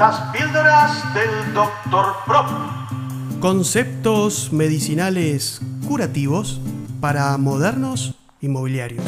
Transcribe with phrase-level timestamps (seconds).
[0.00, 2.06] Las píldoras del Dr.
[2.24, 2.46] Prop.
[3.38, 6.58] Conceptos medicinales curativos
[7.02, 9.04] para modernos inmobiliarios.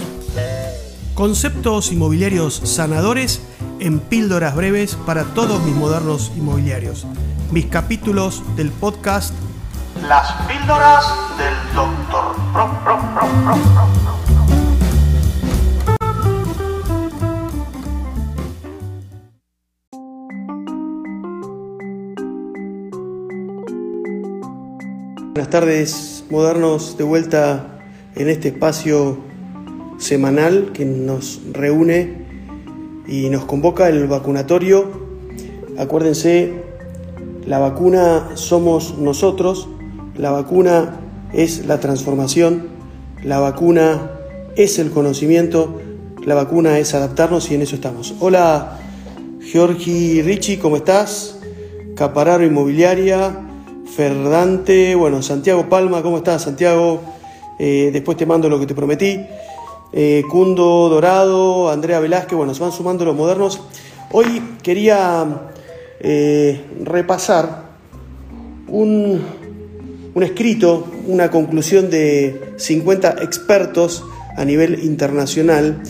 [1.14, 3.43] Conceptos inmobiliarios sanadores
[3.80, 7.06] en píldoras breves para todos mis modernos inmobiliarios.
[7.50, 9.32] Mis capítulos del podcast
[10.06, 11.06] Las píldoras
[11.38, 12.36] del Dr.
[12.52, 12.84] Prop.
[12.84, 14.02] Prop, Prop, Prop,
[25.35, 27.79] Buenas tardes, modernos, de vuelta
[28.17, 29.17] en este espacio
[29.96, 32.27] semanal que nos reúne
[33.09, 34.91] y nos convoca el vacunatorio.
[35.78, 36.53] Acuérdense,
[37.47, 39.70] la vacuna somos nosotros,
[40.19, 41.00] la vacuna
[41.33, 42.69] es la transformación,
[43.25, 44.11] la vacuna
[44.55, 45.81] es el conocimiento,
[46.27, 48.14] la vacuna es adaptarnos y en eso estamos.
[48.20, 48.78] Hola,
[49.41, 51.39] Giorgi Ricci, ¿cómo estás?
[51.97, 53.42] Capararo Inmobiliaria,
[53.95, 57.03] Ferdante, bueno, Santiago Palma, ¿cómo estás Santiago?
[57.59, 59.21] Eh, después te mando lo que te prometí.
[59.93, 63.61] Eh, Cundo Dorado, Andrea Velázquez, bueno, se van sumando los modernos.
[64.11, 65.51] Hoy quería
[66.01, 67.65] eh, repasar
[68.69, 69.21] un,
[70.15, 74.05] un escrito, una conclusión de 50 expertos
[74.39, 75.83] a nivel internacional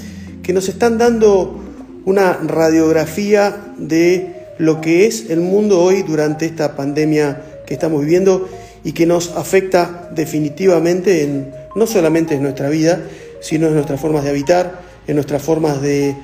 [0.42, 1.60] que nos están dando
[2.04, 8.48] una radiografía de lo que es el mundo hoy durante esta pandemia estamos viviendo
[8.84, 13.00] y que nos afecta definitivamente en, no solamente en nuestra vida,
[13.40, 16.16] sino en nuestras formas de habitar, en nuestras formas de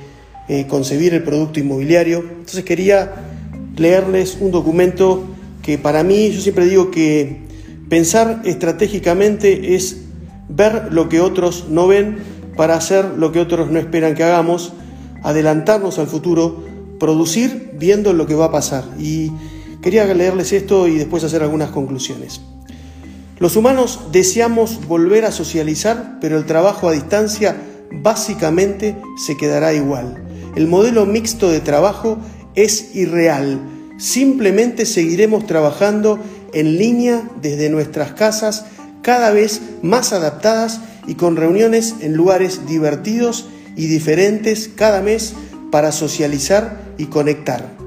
[0.49, 2.21] eh, concebir el producto inmobiliario.
[2.21, 3.13] Entonces quería
[3.77, 5.25] leerles un documento
[5.63, 7.43] que para mí, yo siempre digo que
[7.89, 10.05] pensar estratégicamente es
[10.49, 12.19] ver lo que otros no ven
[12.57, 14.73] para hacer lo que otros no esperan que hagamos,
[15.23, 16.65] adelantarnos al futuro,
[16.99, 18.85] producir viendo lo que va a pasar.
[18.99, 19.31] Y
[19.83, 22.41] Quería leerles esto y después hacer algunas conclusiones.
[23.39, 27.57] Los humanos deseamos volver a socializar, pero el trabajo a distancia
[27.93, 30.25] básicamente se quedará igual.
[30.57, 32.19] El modelo mixto de trabajo
[32.57, 33.61] es irreal.
[33.97, 36.19] Simplemente seguiremos trabajando
[36.53, 38.65] en línea desde nuestras casas,
[39.03, 45.35] cada vez más adaptadas y con reuniones en lugares divertidos y diferentes cada mes
[45.71, 47.78] para socializar y conectar.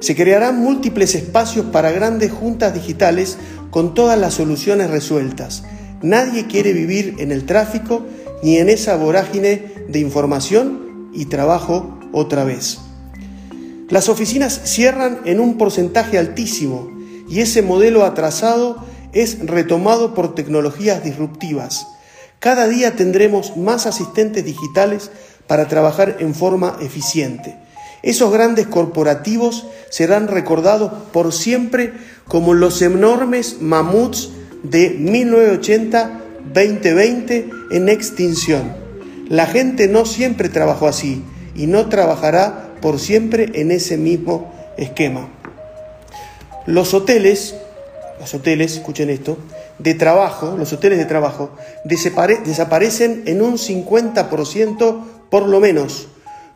[0.00, 3.38] Se crearán múltiples espacios para grandes juntas digitales
[3.70, 5.64] con todas las soluciones resueltas.
[6.02, 8.04] Nadie quiere vivir en el tráfico
[8.42, 12.78] ni en esa vorágine de información y trabajo otra vez.
[13.88, 16.90] Las oficinas cierran en un porcentaje altísimo
[17.28, 21.86] y ese modelo atrasado es retomado por tecnologías disruptivas.
[22.38, 25.10] Cada día tendremos más asistentes digitales
[25.46, 27.56] para trabajar en forma eficiente.
[28.02, 31.92] Esos grandes corporativos serán recordados por siempre
[32.28, 34.30] como los enormes mamuts
[34.62, 38.74] de 1980-2020 en extinción.
[39.28, 41.24] La gente no siempre trabajó así
[41.54, 45.28] y no trabajará por siempre en ese mismo esquema.
[46.66, 47.54] Los hoteles,
[48.20, 49.38] los hoteles, escuchen esto,
[49.78, 51.50] de trabajo, los hoteles de trabajo,
[51.84, 56.08] desaparecen en un 50% por lo menos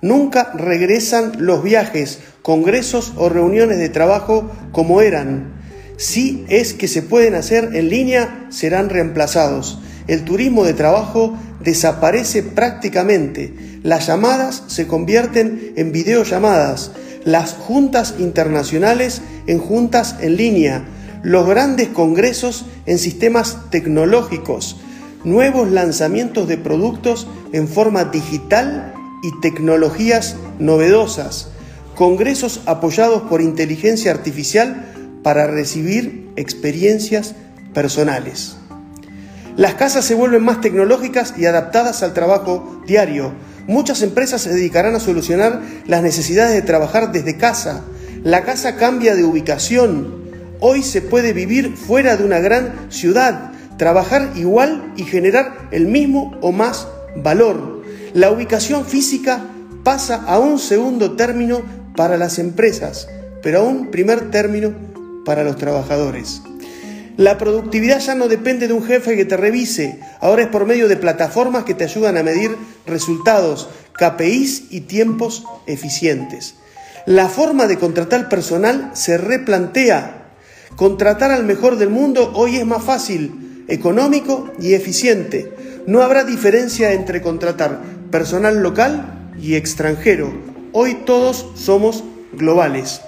[0.03, 5.61] Nunca regresan los viajes, congresos o reuniones de trabajo como eran.
[5.99, 9.79] Si es que se pueden hacer en línea, serán reemplazados.
[10.07, 13.55] El turismo de trabajo desaparece prácticamente.
[13.83, 16.93] Las llamadas se convierten en videollamadas.
[17.25, 20.85] Las juntas internacionales en juntas en línea.
[21.23, 24.79] Los grandes congresos en sistemas tecnológicos.
[25.25, 28.90] Nuevos lanzamientos de productos en forma digital
[29.23, 31.49] y tecnologías novedosas,
[31.95, 34.87] congresos apoyados por inteligencia artificial
[35.23, 37.35] para recibir experiencias
[37.75, 38.57] personales.
[39.57, 43.35] Las casas se vuelven más tecnológicas y adaptadas al trabajo diario.
[43.67, 47.85] Muchas empresas se dedicarán a solucionar las necesidades de trabajar desde casa.
[48.23, 50.21] La casa cambia de ubicación.
[50.61, 56.37] Hoy se puede vivir fuera de una gran ciudad, trabajar igual y generar el mismo
[56.41, 57.80] o más valor
[58.13, 59.45] la ubicación física
[59.85, 61.63] pasa a un segundo término
[61.97, 63.09] para las empresas,
[63.43, 64.73] pero a un primer término
[65.25, 66.43] para los trabajadores.
[67.17, 70.89] La productividad ya no depende de un jefe que te revise, ahora es por medio
[70.89, 76.55] de plataformas que te ayudan a medir resultados, KPIs y tiempos eficientes.
[77.07, 80.33] La forma de contratar personal se replantea.
[80.77, 85.53] Contratar al mejor del mundo hoy es más fácil, económico y eficiente.
[85.87, 90.33] No habrá diferencia entre contratar personal local y extranjero.
[90.73, 93.01] Hoy todos somos globales.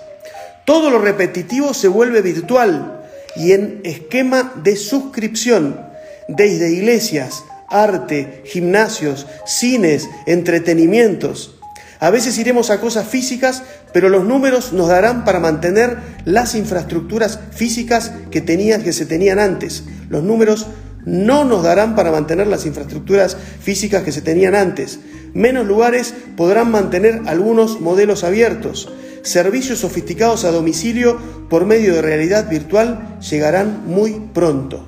[0.65, 3.05] Todo lo repetitivo se vuelve virtual
[3.37, 5.81] y en esquema de suscripción,
[6.29, 11.59] desde iglesias, arte, gimnasios, cines, entretenimientos.
[11.99, 13.63] A veces iremos a cosas físicas,
[13.93, 19.39] pero los números nos darán para mantener las infraestructuras físicas que, tenían, que se tenían
[19.39, 19.85] antes.
[20.09, 20.67] Los números
[21.05, 25.01] no nos darán para mantener las infraestructuras físicas que se tenían antes.
[25.35, 28.93] Menos lugares podrán mantener algunos modelos abiertos.
[29.23, 31.19] Servicios sofisticados a domicilio
[31.49, 34.87] por medio de realidad virtual llegarán muy pronto.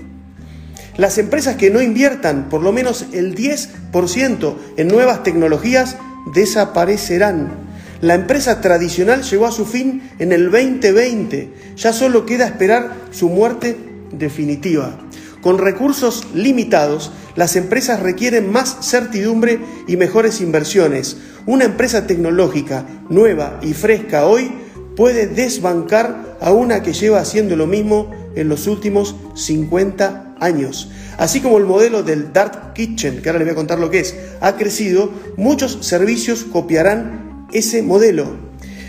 [0.97, 5.97] Las empresas que no inviertan por lo menos el 10% en nuevas tecnologías
[6.35, 7.75] desaparecerán.
[8.01, 11.51] La empresa tradicional llegó a su fin en el 2020.
[11.77, 13.77] Ya solo queda esperar su muerte
[14.13, 14.99] definitiva.
[15.45, 21.19] Con recursos limitados, las empresas requieren más certidumbre y mejores inversiones.
[21.45, 24.51] Una empresa tecnológica nueva y fresca hoy
[24.97, 30.89] puede desbancar a una que lleva haciendo lo mismo en los últimos 50 años.
[31.19, 34.01] Así como el modelo del Dark Kitchen, que ahora les voy a contar lo que
[34.01, 38.35] es, ha crecido, muchos servicios copiarán ese modelo.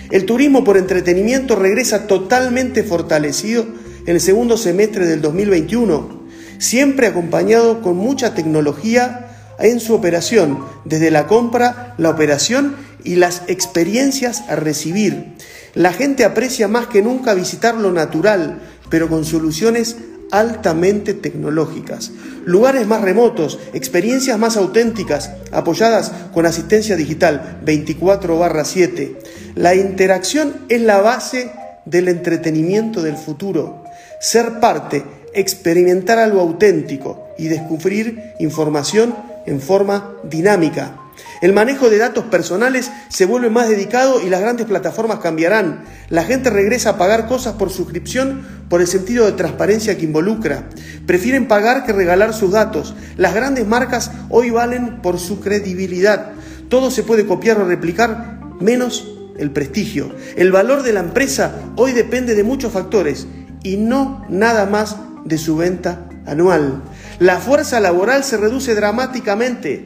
[0.09, 3.65] El turismo por entretenimiento regresa totalmente fortalecido
[4.05, 6.14] en el segundo semestre del 2021
[6.57, 9.27] siempre acompañado con mucha tecnología
[9.59, 15.35] en su operación, desde la compra, la operación y las experiencias a recibir.
[15.73, 18.59] La gente aprecia más que nunca visitar lo natural,
[18.89, 19.97] pero con soluciones
[20.31, 22.11] altamente tecnológicas.
[22.45, 29.17] Lugares más remotos, experiencias más auténticas, apoyadas con asistencia digital 24/7.
[29.55, 31.51] La interacción es la base
[31.85, 33.83] del entretenimiento del futuro.
[34.19, 35.03] Ser parte
[35.35, 39.15] experimentar algo auténtico y descubrir información
[39.45, 40.95] en forma dinámica.
[41.41, 45.83] El manejo de datos personales se vuelve más dedicado y las grandes plataformas cambiarán.
[46.09, 50.69] La gente regresa a pagar cosas por suscripción por el sentido de transparencia que involucra.
[51.05, 52.95] Prefieren pagar que regalar sus datos.
[53.17, 56.31] Las grandes marcas hoy valen por su credibilidad.
[56.69, 59.07] Todo se puede copiar o replicar menos
[59.37, 60.15] el prestigio.
[60.35, 63.27] El valor de la empresa hoy depende de muchos factores
[63.63, 64.95] y no nada más
[65.25, 66.83] de su venta anual.
[67.19, 69.83] La fuerza laboral se reduce dramáticamente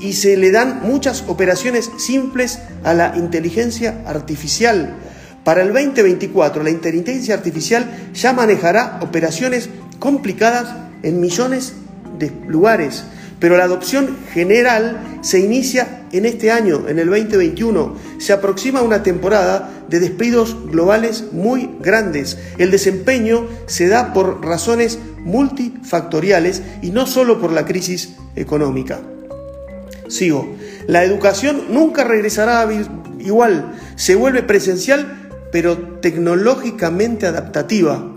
[0.00, 4.94] y se le dan muchas operaciones simples a la inteligencia artificial.
[5.44, 9.68] Para el 2024, la inteligencia artificial ya manejará operaciones
[9.98, 11.74] complicadas en millones
[12.18, 13.04] de lugares
[13.40, 17.96] pero la adopción general se inicia en este año, en el 2021.
[18.18, 22.38] Se aproxima una temporada de despidos globales muy grandes.
[22.58, 29.00] El desempeño se da por razones multifactoriales y no solo por la crisis económica.
[30.08, 30.54] Sigo.
[30.86, 32.68] La educación nunca regresará
[33.18, 33.72] igual.
[33.96, 38.09] Se vuelve presencial, pero tecnológicamente adaptativa.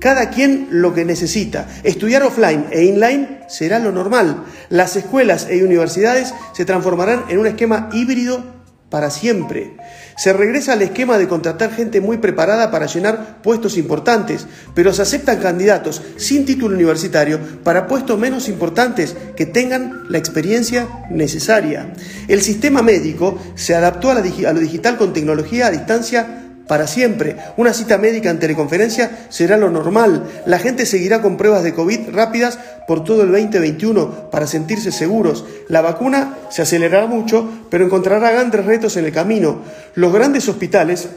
[0.00, 1.66] Cada quien lo que necesita.
[1.82, 4.44] Estudiar offline e inline será lo normal.
[4.68, 8.56] Las escuelas e universidades se transformarán en un esquema híbrido
[8.90, 9.76] para siempre.
[10.16, 15.02] Se regresa al esquema de contratar gente muy preparada para llenar puestos importantes, pero se
[15.02, 21.92] aceptan candidatos sin título universitario para puestos menos importantes que tengan la experiencia necesaria.
[22.28, 27.36] El sistema médico se adaptó a, lo digital con tecnología a distancia para siempre.
[27.56, 30.24] Una cita médica en teleconferencia será lo normal.
[30.46, 35.44] La gente seguirá con pruebas de COVID rápidas por todo el 2021 para sentirse seguros.
[35.68, 39.60] La vacuna se acelerará mucho, pero encontrará grandes retos en el camino.
[39.94, 41.08] Los grandes hospitales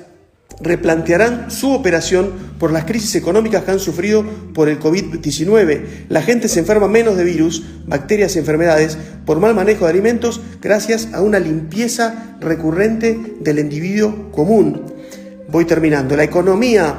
[0.62, 6.08] replantearán su operación por las crisis económicas que han sufrido por el COVID-19.
[6.10, 10.42] La gente se enferma menos de virus, bacterias y enfermedades por mal manejo de alimentos
[10.62, 14.99] gracias a una limpieza recurrente del individuo común
[15.52, 16.16] voy terminando.
[16.16, 16.96] La economía,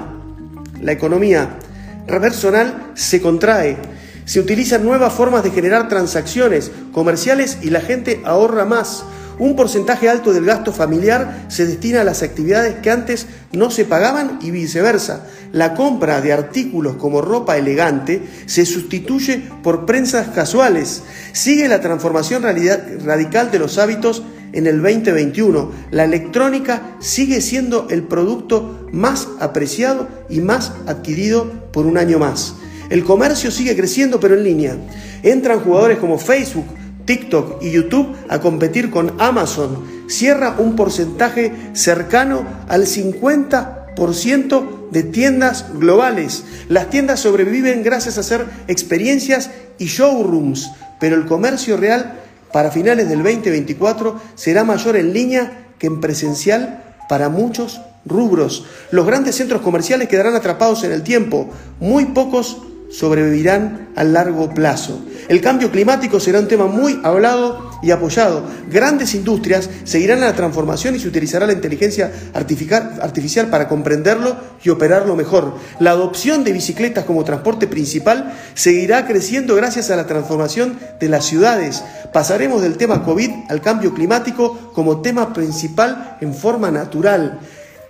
[0.81, 1.59] la economía
[2.07, 3.77] personal se contrae.
[4.25, 9.05] Se utilizan nuevas formas de generar transacciones comerciales y la gente ahorra más.
[9.39, 13.87] Un porcentaje alto del gasto familiar se destina a las actividades que antes no se
[13.87, 15.27] pagaban y viceversa.
[15.53, 21.03] La compra de artículos como ropa elegante se sustituye por prensas casuales.
[21.33, 25.71] Sigue la transformación radical de los hábitos en el 2021.
[25.91, 32.55] La electrónica sigue siendo el producto más apreciado y más adquirido por un año más.
[32.91, 34.77] El comercio sigue creciendo pero en línea.
[35.23, 36.67] Entran jugadores como Facebook,
[37.05, 39.85] TikTok y YouTube a competir con Amazon.
[40.09, 46.45] Cierra un porcentaje cercano al 50% de tiendas globales.
[46.69, 52.21] Las tiendas sobreviven gracias a hacer experiencias y showrooms, pero el comercio real
[52.53, 58.65] para finales del 2024 será mayor en línea que en presencial para muchos rubros.
[58.91, 61.49] Los grandes centros comerciales quedarán atrapados en el tiempo.
[61.81, 62.59] Muy pocos
[62.91, 65.01] sobrevivirán a largo plazo.
[65.29, 68.45] El cambio climático será un tema muy hablado y apoyado.
[68.71, 75.17] Grandes industrias seguirán la transformación y se utilizará la inteligencia artificial para comprenderlo y operarlo
[75.17, 75.55] mejor.
[75.79, 81.25] La adopción de bicicletas como transporte principal seguirá creciendo gracias a la transformación de las
[81.25, 81.83] ciudades.
[82.13, 87.41] Pasaremos del tema COVID al cambio climático como tema principal en forma natural.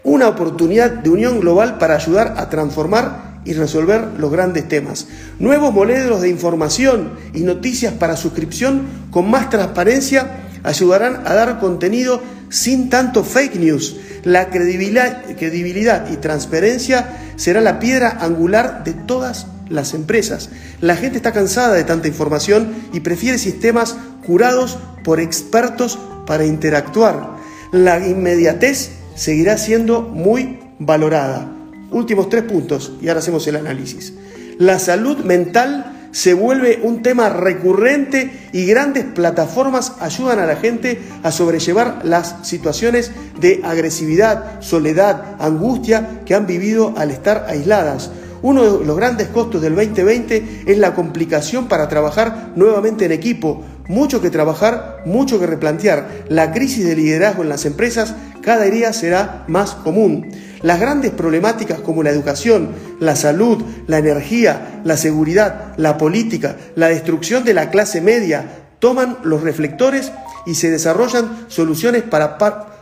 [0.03, 5.07] Una oportunidad de unión global para ayudar a transformar y resolver los grandes temas.
[5.39, 12.23] Nuevos modelos de información y noticias para suscripción con más transparencia ayudarán a dar contenido
[12.49, 13.97] sin tanto fake news.
[14.25, 20.51] La credibilidad, y transparencia será la piedra angular de todas las empresas.
[20.81, 27.37] La gente está cansada de tanta información y prefiere sistemas curados por expertos para interactuar.
[27.73, 31.51] La inmediatez seguirá siendo muy valorada.
[31.91, 34.13] Últimos tres puntos y ahora hacemos el análisis.
[34.59, 41.01] La salud mental se vuelve un tema recurrente y grandes plataformas ayudan a la gente
[41.23, 48.11] a sobrellevar las situaciones de agresividad, soledad, angustia que han vivido al estar aisladas.
[48.43, 53.63] Uno de los grandes costos del 2020 es la complicación para trabajar nuevamente en equipo.
[53.87, 56.25] Mucho que trabajar, mucho que replantear.
[56.29, 60.31] La crisis de liderazgo en las empresas cada día será más común.
[60.63, 66.89] Las grandes problemáticas como la educación, la salud, la energía, la seguridad, la política, la
[66.89, 68.45] destrucción de la clase media,
[68.79, 70.13] toman los reflectores
[70.47, 72.37] y se desarrollan soluciones para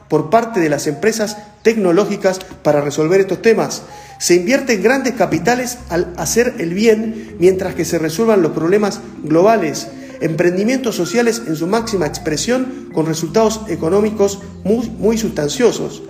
[0.08, 3.82] por parte de las empresas tecnológicas para resolver estos temas.
[4.18, 9.88] Se invierten grandes capitales al hacer el bien mientras que se resuelvan los problemas globales.
[10.20, 16.02] Emprendimientos sociales en su máxima expresión con resultados económicos muy sustanciosos.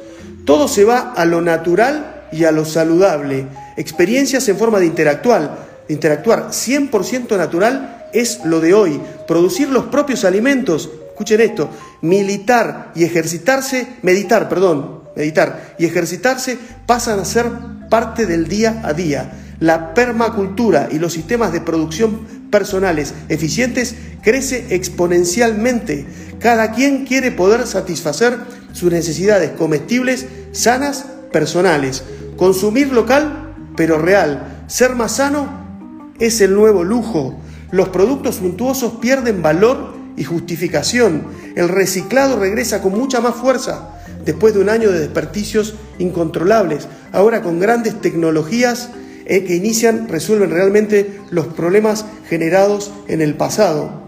[0.49, 3.45] Todo se va a lo natural y a lo saludable.
[3.77, 5.69] Experiencias en forma de interactuar.
[5.91, 8.99] interactuar 100% natural es lo de hoy.
[9.27, 10.89] Producir los propios alimentos.
[11.11, 11.69] Escuchen esto.
[12.01, 17.45] Militar y ejercitarse, meditar, perdón, meditar y ejercitarse pasan a ser
[17.91, 19.31] parte del día a día.
[19.61, 26.07] La permacultura y los sistemas de producción personales eficientes crece exponencialmente.
[26.41, 28.39] Cada quien quiere poder satisfacer
[28.73, 32.05] sus necesidades comestibles sanas personales.
[32.37, 34.65] Consumir local, pero real.
[34.67, 37.39] Ser más sano es el nuevo lujo.
[37.71, 41.27] Los productos suntuosos pierden valor y justificación.
[41.55, 43.95] El reciclado regresa con mucha más fuerza
[44.25, 46.89] después de un año de desperdicios incontrolables.
[47.13, 48.91] Ahora con grandes tecnologías
[49.27, 54.03] eh, que inician, resuelven realmente los problemas generados en el pasado.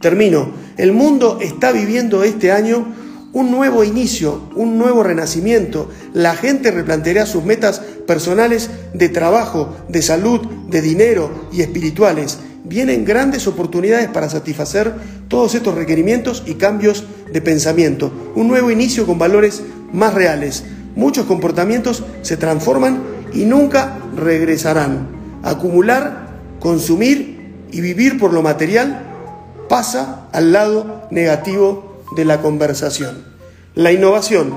[0.00, 0.52] Termino.
[0.76, 2.86] El mundo está viviendo este año
[3.36, 5.90] un nuevo inicio, un nuevo renacimiento.
[6.14, 10.40] La gente replanteará sus metas personales de trabajo, de salud,
[10.70, 12.38] de dinero y espirituales.
[12.64, 14.94] Vienen grandes oportunidades para satisfacer
[15.28, 18.10] todos estos requerimientos y cambios de pensamiento.
[18.34, 19.62] Un nuevo inicio con valores
[19.92, 20.64] más reales.
[20.94, 23.02] Muchos comportamientos se transforman
[23.34, 25.08] y nunca regresarán.
[25.42, 29.02] Acumular, consumir y vivir por lo material
[29.68, 33.24] pasa al lado negativo de la conversación.
[33.74, 34.54] La innovación,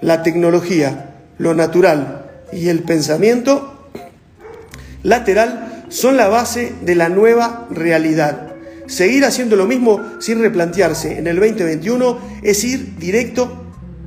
[0.00, 3.90] la tecnología, lo natural y el pensamiento
[5.02, 8.52] lateral son la base de la nueva realidad.
[8.86, 13.50] Seguir haciendo lo mismo sin replantearse en el 2021 es ir directo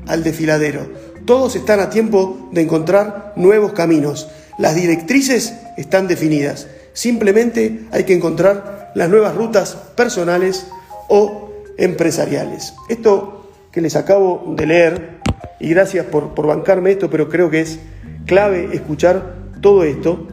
[0.08, 0.88] al desfiladero.
[1.26, 4.28] Todos están a tiempo de encontrar nuevos caminos.
[4.58, 6.68] Las directrices están definidas.
[6.94, 10.68] Simplemente hay que encontrar las nuevas rutas personales
[11.10, 11.45] o
[11.78, 12.74] empresariales.
[12.90, 15.20] Esto que les acabo de leer,
[15.60, 17.80] y gracias por, por bancarme esto, pero creo que es
[18.26, 20.28] clave escuchar todo esto,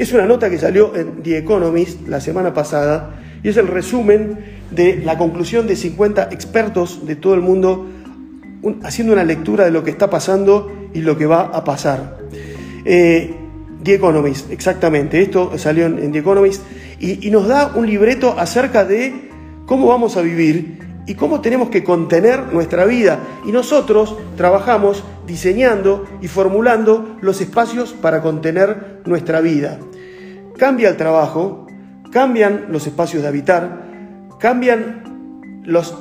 [0.00, 4.38] es una nota que salió en The Economist la semana pasada y es el resumen
[4.70, 7.86] de la conclusión de 50 expertos de todo el mundo
[8.82, 12.18] haciendo una lectura de lo que está pasando y lo que va a pasar.
[12.84, 13.34] Eh,
[13.82, 16.62] The Economist, exactamente, esto salió en, The Economist
[16.98, 19.29] y, y nos da un libreto acerca de
[19.70, 23.20] cómo vamos a vivir y cómo tenemos que contener nuestra vida.
[23.46, 29.78] Y nosotros trabajamos diseñando y formulando los espacios para contener nuestra vida.
[30.58, 31.68] Cambia el trabajo,
[32.10, 33.84] cambian los espacios de habitar,
[34.40, 35.94] cambian los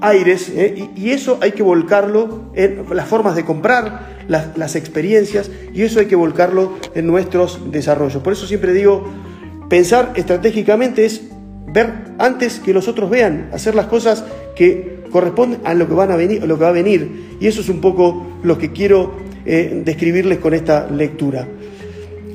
[0.00, 0.88] aires ¿eh?
[0.96, 6.00] y, eso hay que volcarlo en las formas de comprar, las, las experiencias y eso
[6.00, 8.22] hay que volcarlo en nuestros desarrollos.
[8.22, 9.04] Por eso siempre digo,
[9.68, 11.30] pensar estratégicamente es
[11.72, 14.24] ver antes que los otros vean, hacer las cosas
[14.54, 17.36] que corresponden a lo que, van a venir, lo que va a venir.
[17.40, 19.12] Y eso es un poco lo que quiero
[19.44, 21.46] eh, describirles con esta lectura.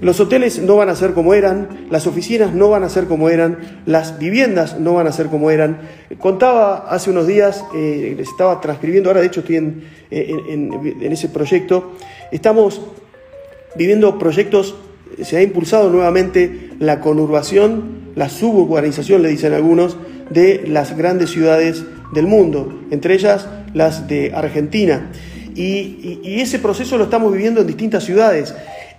[0.02, 3.30] Los hoteles no van a ser como eran, las oficinas no van a ser como
[3.30, 5.80] eran, las viviendas no van a ser como eran.
[6.20, 11.30] Contaba hace unos días, eh, les estaba transcribiendo, ahora de hecho estoy en, en ese
[11.30, 11.94] proyecto,
[12.32, 12.82] estamos
[13.76, 14.76] viviendo proyectos,
[15.24, 19.98] se ha impulsado nuevamente la conurbación, la suburbanización, le dicen algunos,
[20.30, 25.12] de las grandes ciudades del mundo, entre ellas las de Argentina.
[25.56, 28.54] Y, ese proceso lo estamos viviendo en distintas ciudades.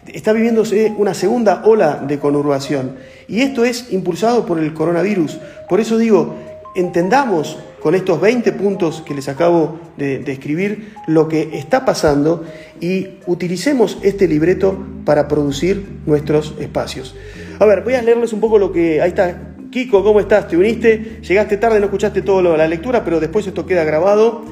[0.06, 2.96] Está viviéndose una segunda ola de conurbación.
[3.28, 5.38] Y esto es impulsado por el coronavirus.
[5.68, 6.36] Por eso digo,
[6.76, 12.44] entendamos con estos 20 puntos que les acabo de, escribir lo que está pasando
[12.80, 17.14] y utilicemos este libreto para producir nuestros espacios.
[17.58, 19.00] A ver, voy a leerles un poco lo que...
[19.00, 20.48] Ahí está Kiko, ¿cómo estás?
[20.48, 21.20] ¿Te uniste?
[21.22, 24.44] Llegaste tarde, no escuchaste de la lectura, pero después esto queda grabado.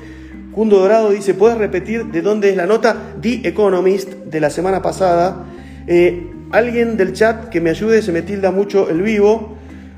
[0.53, 3.15] Cundo Dorado dice, ¿puedes repetir de dónde es la nota?
[3.21, 5.47] The Economist de la semana pasada.
[5.87, 9.54] Eh, alguien del chat que me ayude, se me tilda mucho el vivo.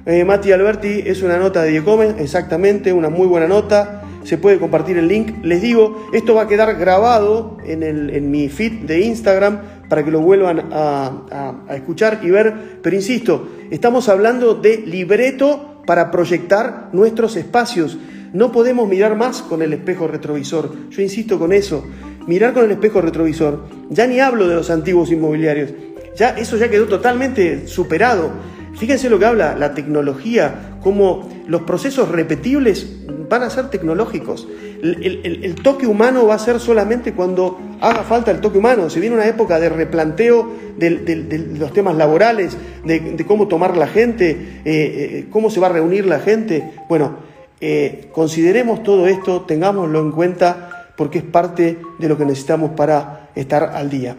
[0.07, 4.03] Eh, Mati Alberti es una nota de Economist, exactamente, una muy buena nota.
[4.23, 5.45] Se puede compartir el link.
[5.45, 10.11] Les digo, esto va a quedar grabado en, en mi feed de Instagram para que
[10.11, 12.81] lo vuelvan a, escuchar y ver.
[12.83, 17.99] Pero insisto, estamos hablando de libreto para proyectar nuestros espacios.
[18.33, 20.91] No podemos mirar más con el espejo retrovisor.
[20.91, 21.85] Yo insisto con eso.
[22.27, 23.65] Mirar con el espejo retrovisor.
[23.91, 25.71] Ya ni hablo de los antiguos inmobiliarios.
[26.17, 28.31] Ya eso ya quedó totalmente superado.
[28.77, 32.87] Fíjense lo que habla la tecnología, cómo los procesos repetibles
[33.29, 34.47] van a ser tecnológicos.
[34.83, 38.91] El, toque humano va a ser solamente cuando haga falta el toque humano.
[38.91, 44.31] Se viene una época de replanteo de, los temas laborales, de, cómo tomar la gente,
[44.31, 46.73] eh, eh, cómo se va a reunir la gente.
[46.89, 47.17] Bueno,
[47.61, 53.31] eh, consideremos todo esto, tengámoslo en cuenta porque es parte de lo que necesitamos para
[53.35, 54.17] estar al día.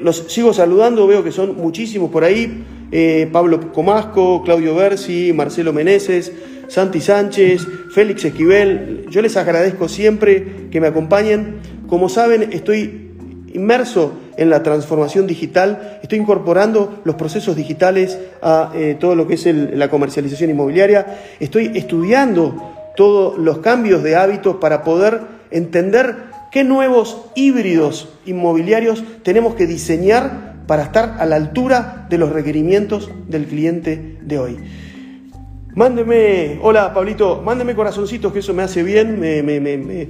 [0.00, 2.64] los sigo saludando, veo que son muchísimos por ahí.
[3.32, 6.32] Pablo Comasco, Claudio Bersi, Marcelo Meneses,
[6.68, 9.06] Santi Sánchez, Félix Esquivel.
[9.10, 11.56] Yo les agradezco siempre que me acompañen.
[11.86, 13.10] Como saben, estoy
[13.52, 19.34] inmerso en la transformación digital, estoy incorporando los procesos digitales a eh, todo lo que
[19.34, 26.16] es la comercialización inmobiliaria, estoy estudiando todos los cambios de hábitos para poder entender
[26.50, 33.10] qué nuevos híbridos inmobiliarios tenemos que diseñar para estar a la altura de los requerimientos
[33.28, 34.56] del cliente de hoy.
[35.74, 40.08] Mándeme, hola Pablito, mándeme corazoncitos que eso me hace bien, me,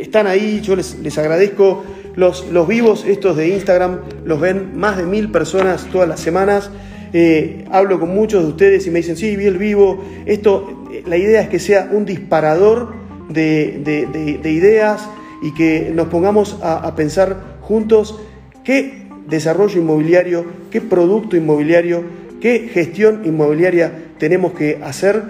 [0.00, 1.84] están ahí, yo les, agradezco.
[2.16, 6.72] Los, los, vivos estos de Instagram los ven más de mil personas todas las semanas.
[7.12, 10.04] Eh, hablo con muchos de ustedes y me dicen, sí, vi el vivo.
[10.26, 12.96] Esto, eh, la idea es que sea un disparador
[13.28, 15.08] de, ideas
[15.40, 18.18] y que nos pongamos a pensar juntos
[18.64, 22.02] qué desarrollo inmobiliario, qué producto inmobiliario,
[22.40, 25.22] qué gestión inmobiliaria tenemos que hacer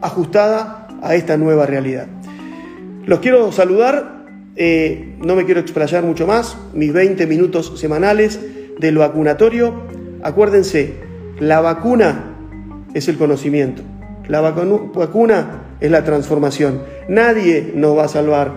[0.00, 2.06] ajustada a esta nueva realidad.
[3.06, 4.24] Los quiero saludar,
[4.56, 8.40] eh, no me quiero explayar mucho más, mis 20 minutos semanales
[8.78, 9.82] del vacunatorio.
[10.22, 10.94] Acuérdense,
[11.38, 12.36] la vacuna
[12.94, 13.82] es el conocimiento,
[14.28, 16.82] la vacuna es la transformación.
[17.08, 18.52] Nadie nos va a salvar,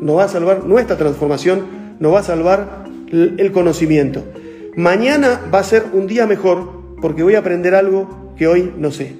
[0.00, 1.66] nos va a salvar nuestra transformación,
[1.98, 4.24] nos va a salvar el conocimiento.
[4.76, 8.90] Mañana va a ser un día mejor porque voy a aprender algo que hoy no
[8.90, 9.16] sé.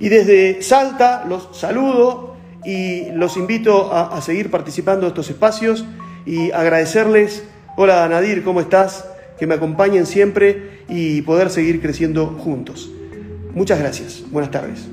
[0.00, 5.84] Y desde Salta los saludo y los invito a, seguir participando de estos espacios
[6.26, 7.44] y agradecerles,
[7.76, 9.06] hola Nadir, ¿cómo estás?
[9.38, 12.90] Que me acompañen siempre y poder seguir creciendo juntos.
[13.54, 14.24] Muchas gracias.
[14.30, 14.88] Buenas tardes.